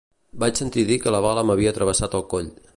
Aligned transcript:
Vaig 0.43 0.61
sentir 0.61 0.85
dir 0.87 0.97
que 1.05 1.13
la 1.17 1.21
bala 1.27 1.45
m'havia 1.51 1.77
travessat 1.79 2.21
el 2.21 2.29
coll 2.35 2.53